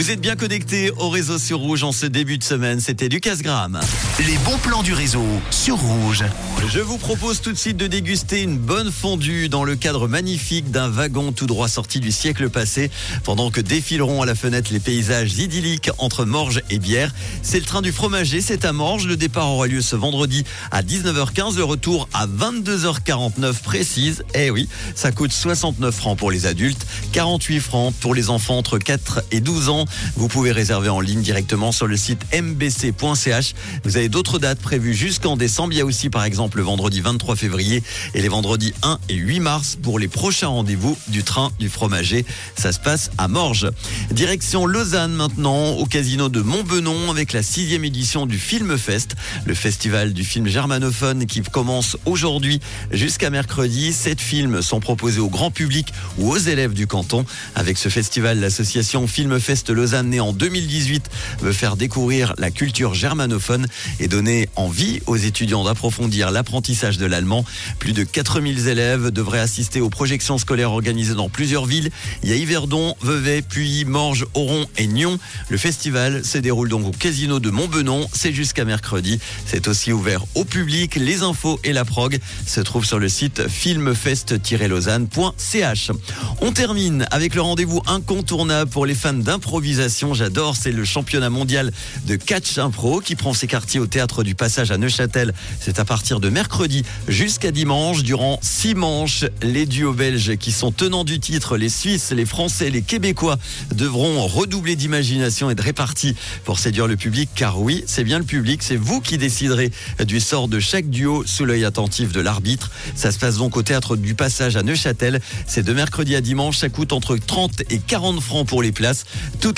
Vous 0.00 0.10
êtes 0.10 0.22
bien 0.22 0.34
connectés 0.34 0.90
au 0.96 1.10
réseau 1.10 1.38
sur 1.38 1.58
Rouge 1.58 1.84
en 1.84 1.92
ce 1.92 2.06
début 2.06 2.38
de 2.38 2.42
semaine. 2.42 2.80
C'était 2.80 3.10
Lucas 3.10 3.36
Graham. 3.42 3.78
Les 4.18 4.38
bons 4.46 4.56
plans 4.56 4.82
du 4.82 4.94
réseau 4.94 5.22
sur 5.50 5.76
Rouge. 5.76 6.24
Je 6.68 6.80
vous 6.80 6.96
propose 6.96 7.42
tout 7.42 7.52
de 7.52 7.58
suite 7.58 7.76
de 7.76 7.86
déguster 7.86 8.40
une 8.40 8.56
bonne 8.56 8.90
fondue 8.90 9.50
dans 9.50 9.62
le 9.62 9.76
cadre 9.76 10.08
magnifique 10.08 10.70
d'un 10.70 10.88
wagon 10.88 11.32
tout 11.32 11.46
droit 11.46 11.68
sorti 11.68 12.00
du 12.00 12.12
siècle 12.12 12.48
passé, 12.48 12.90
pendant 13.24 13.50
que 13.50 13.60
défileront 13.60 14.22
à 14.22 14.26
la 14.26 14.34
fenêtre 14.34 14.72
les 14.72 14.80
paysages 14.80 15.38
idylliques 15.38 15.90
entre 15.98 16.24
Morges 16.24 16.62
et 16.70 16.78
Bière. 16.78 17.12
C'est 17.42 17.58
le 17.58 17.66
train 17.66 17.82
du 17.82 17.92
fromager, 17.92 18.40
c'est 18.40 18.64
à 18.64 18.72
Morges. 18.72 19.06
Le 19.06 19.18
départ 19.18 19.50
aura 19.50 19.66
lieu 19.66 19.82
ce 19.82 19.96
vendredi 19.96 20.44
à 20.70 20.82
19h15, 20.82 21.56
le 21.56 21.64
retour 21.64 22.08
à 22.14 22.26
22h49 22.26 23.52
précise. 23.62 24.24
Eh 24.34 24.50
oui, 24.50 24.66
ça 24.94 25.12
coûte 25.12 25.32
69 25.32 25.94
francs 25.94 26.16
pour 26.16 26.30
les 26.30 26.46
adultes, 26.46 26.86
48 27.12 27.60
francs 27.60 27.94
pour 28.00 28.14
les 28.14 28.30
enfants 28.30 28.56
entre 28.56 28.78
4 28.78 29.24
et 29.30 29.40
12 29.40 29.68
ans. 29.68 29.84
Vous 30.16 30.28
pouvez 30.28 30.52
réserver 30.52 30.88
en 30.88 31.00
ligne 31.00 31.22
directement 31.22 31.72
sur 31.72 31.86
le 31.86 31.96
site 31.96 32.24
mbc.ch. 32.32 33.54
Vous 33.84 33.96
avez 33.96 34.08
d'autres 34.08 34.38
dates 34.38 34.60
prévues 34.60 34.94
jusqu'en 34.94 35.36
décembre. 35.36 35.72
Il 35.72 35.78
y 35.78 35.80
a 35.80 35.84
aussi 35.84 36.10
par 36.10 36.24
exemple 36.24 36.58
le 36.58 36.64
vendredi 36.64 37.00
23 37.00 37.36
février 37.36 37.82
et 38.14 38.22
les 38.22 38.28
vendredis 38.28 38.72
1 38.82 38.98
et 39.08 39.14
8 39.14 39.40
mars 39.40 39.78
pour 39.82 39.98
les 39.98 40.08
prochains 40.08 40.48
rendez-vous 40.48 40.96
du 41.08 41.22
train 41.22 41.50
du 41.58 41.68
fromager. 41.68 42.24
Ça 42.56 42.72
se 42.72 42.78
passe 42.78 43.10
à 43.18 43.28
Morges. 43.28 43.70
Direction 44.10 44.66
Lausanne 44.66 45.12
maintenant 45.12 45.70
au 45.72 45.86
casino 45.86 46.28
de 46.28 46.40
Montbenon 46.40 47.10
avec 47.10 47.32
la 47.32 47.42
sixième 47.42 47.84
édition 47.84 48.26
du 48.26 48.38
Film 48.38 48.76
Fest, 48.78 49.16
le 49.44 49.54
festival 49.54 50.12
du 50.12 50.24
film 50.24 50.46
germanophone 50.46 51.26
qui 51.26 51.42
commence 51.42 51.96
aujourd'hui 52.06 52.60
jusqu'à 52.90 53.30
mercredi. 53.30 53.92
Sept 53.92 54.20
films 54.20 54.62
sont 54.62 54.80
proposés 54.80 55.20
au 55.20 55.28
grand 55.28 55.50
public 55.50 55.88
ou 56.18 56.30
aux 56.30 56.38
élèves 56.38 56.74
du 56.74 56.86
canton. 56.86 57.24
Avec 57.54 57.78
ce 57.78 57.88
festival, 57.88 58.40
l'association 58.40 59.06
Film 59.06 59.38
Fest 59.40 59.70
Lausanne, 59.80 60.10
née 60.10 60.20
en 60.20 60.34
2018, 60.34 61.08
veut 61.40 61.54
faire 61.54 61.78
découvrir 61.78 62.34
la 62.36 62.50
culture 62.50 62.92
germanophone 62.92 63.66
et 63.98 64.08
donner 64.08 64.50
envie 64.56 65.00
aux 65.06 65.16
étudiants 65.16 65.64
d'approfondir 65.64 66.30
l'apprentissage 66.30 66.98
de 66.98 67.06
l'allemand. 67.06 67.46
Plus 67.78 67.94
de 67.94 68.04
4000 68.04 68.68
élèves 68.68 69.10
devraient 69.10 69.40
assister 69.40 69.80
aux 69.80 69.88
projections 69.88 70.36
scolaires 70.36 70.72
organisées 70.72 71.14
dans 71.14 71.30
plusieurs 71.30 71.64
villes. 71.64 71.88
Il 72.22 72.28
y 72.28 72.34
a 72.34 72.36
Yverdon, 72.36 72.94
Vevey, 73.00 73.40
Puy, 73.40 73.86
Morges, 73.86 74.26
Oron 74.34 74.66
et 74.76 74.86
Nyon. 74.86 75.18
Le 75.48 75.56
festival 75.56 76.26
se 76.26 76.36
déroule 76.36 76.68
donc 76.68 76.86
au 76.86 76.90
casino 76.90 77.40
de 77.40 77.48
Montbenon. 77.48 78.06
C'est 78.12 78.34
jusqu'à 78.34 78.66
mercredi. 78.66 79.18
C'est 79.46 79.66
aussi 79.66 79.94
ouvert 79.94 80.26
au 80.34 80.44
public. 80.44 80.96
Les 80.96 81.22
infos 81.22 81.58
et 81.64 81.72
la 81.72 81.86
prog 81.86 82.18
se 82.46 82.60
trouvent 82.60 82.84
sur 82.84 82.98
le 82.98 83.08
site 83.08 83.48
filmfest-lausanne.ch. 83.48 85.90
On 86.42 86.52
termine 86.52 87.06
avec 87.10 87.34
le 87.34 87.40
rendez-vous 87.40 87.80
incontournable 87.86 88.70
pour 88.70 88.84
les 88.84 88.94
fans 88.94 89.14
d'improvisation. 89.14 89.69
J'adore, 90.14 90.56
c'est 90.56 90.72
le 90.72 90.84
championnat 90.84 91.30
mondial 91.30 91.70
de 92.06 92.16
catch 92.16 92.58
impro 92.58 93.00
qui 93.00 93.14
prend 93.14 93.32
ses 93.32 93.46
quartiers 93.46 93.78
au 93.78 93.86
théâtre 93.86 94.24
du 94.24 94.34
Passage 94.34 94.70
à 94.70 94.78
Neuchâtel. 94.78 95.32
C'est 95.60 95.78
à 95.78 95.84
partir 95.84 96.18
de 96.18 96.28
mercredi 96.28 96.84
jusqu'à 97.06 97.52
dimanche. 97.52 98.02
Durant 98.02 98.38
six 98.42 98.74
manches, 98.74 99.24
les 99.42 99.66
duos 99.66 99.92
belges 99.92 100.36
qui 100.36 100.50
sont 100.50 100.72
tenants 100.72 101.04
du 101.04 101.20
titre, 101.20 101.56
les 101.56 101.68
Suisses, 101.68 102.10
les 102.10 102.24
Français, 102.26 102.70
les 102.70 102.82
Québécois, 102.82 103.38
devront 103.74 104.26
redoubler 104.26 104.74
d'imagination 104.74 105.50
et 105.50 105.54
de 105.54 105.62
répartie 105.62 106.16
pour 106.44 106.58
séduire 106.58 106.86
le 106.86 106.96
public. 106.96 107.28
Car 107.34 107.60
oui, 107.60 107.84
c'est 107.86 108.04
bien 108.04 108.18
le 108.18 108.24
public, 108.24 108.62
c'est 108.62 108.76
vous 108.76 109.00
qui 109.00 109.18
déciderez 109.18 109.70
du 110.04 110.18
sort 110.20 110.48
de 110.48 110.58
chaque 110.58 110.90
duo 110.90 111.22
sous 111.26 111.44
l'œil 111.44 111.64
attentif 111.64 112.12
de 112.12 112.20
l'arbitre. 112.20 112.70
Ça 112.96 113.12
se 113.12 113.18
passe 113.18 113.36
donc 113.36 113.56
au 113.56 113.62
théâtre 113.62 113.96
du 113.96 114.14
Passage 114.14 114.56
à 114.56 114.62
Neuchâtel. 114.62 115.20
C'est 115.46 115.62
de 115.62 115.72
mercredi 115.72 116.16
à 116.16 116.20
dimanche. 116.20 116.58
Ça 116.58 116.68
coûte 116.68 116.92
entre 116.92 117.16
30 117.16 117.62
et 117.70 117.78
40 117.78 118.20
francs 118.20 118.46
pour 118.46 118.62
les 118.62 118.72
places. 118.72 119.04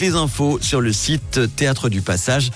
Les 0.00 0.14
infos 0.14 0.58
sur 0.60 0.80
le 0.80 0.92
site 0.92 1.40
théâtre 1.56 1.88
du 1.88 2.00
Passage. 2.00 2.50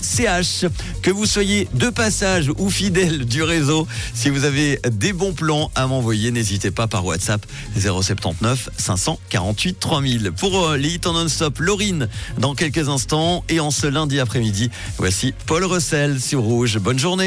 .ch. 0.00 0.64
Que 1.02 1.10
vous 1.10 1.26
soyez 1.26 1.68
de 1.74 1.90
passage 1.90 2.50
ou 2.58 2.70
fidèle 2.70 3.24
du 3.24 3.42
réseau, 3.42 3.86
si 4.14 4.30
vous 4.30 4.44
avez 4.44 4.80
des 4.90 5.12
bons 5.12 5.32
plans 5.32 5.70
à 5.74 5.86
m'envoyer, 5.86 6.30
n'hésitez 6.30 6.70
pas 6.70 6.86
par 6.86 7.04
WhatsApp 7.04 7.44
079 7.76 8.70
548 8.76 9.80
3000. 9.80 10.32
Pour 10.32 10.68
euh, 10.68 10.76
les 10.76 10.94
hits 10.94 11.00
en 11.06 11.12
non-stop, 11.12 11.58
Laurine 11.58 12.08
dans 12.38 12.54
quelques 12.54 12.88
instants 12.88 13.44
et 13.48 13.60
en 13.60 13.70
ce 13.70 13.86
lundi 13.86 14.20
après-midi, 14.20 14.70
voici 14.96 15.34
Paul 15.46 15.64
Russell 15.64 16.20
sur 16.20 16.40
Rouge. 16.40 16.78
Bonne 16.78 16.98
journée. 16.98 17.26